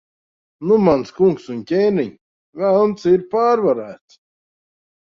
Nu, 0.69 0.75
mans 0.85 1.09
kungs 1.17 1.45
un 1.55 1.59
ķēniņ, 1.73 2.09
Velns 2.65 3.09
ir 3.15 3.27
pārvarēts. 3.37 4.23